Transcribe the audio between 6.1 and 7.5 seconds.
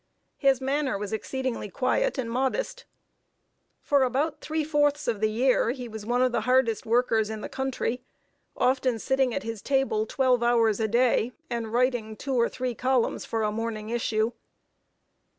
of the hardest workers in the